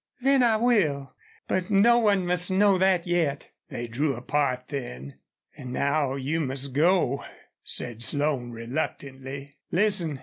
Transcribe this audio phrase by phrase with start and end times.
[0.21, 1.13] "Then I will.
[1.47, 5.19] But no one must know that yet." They drew apart then.
[5.55, 7.23] "An' now you must go,"
[7.63, 9.57] said Slone, reluctantly.
[9.71, 10.19] "Listen.